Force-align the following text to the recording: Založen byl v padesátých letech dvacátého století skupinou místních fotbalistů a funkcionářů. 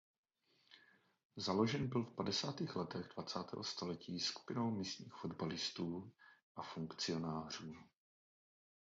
Založen 1.35 1.87
byl 1.87 2.03
v 2.03 2.15
padesátých 2.15 2.75
letech 2.75 3.07
dvacátého 3.15 3.63
století 3.63 4.19
skupinou 4.19 4.71
místních 4.71 5.13
fotbalistů 5.13 6.11
a 6.55 6.61
funkcionářů. 6.61 7.75